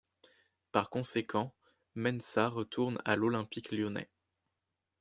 [0.71, 1.53] Par conséquent,
[1.93, 4.09] Mensah retourne à l'Olympique lyonnais.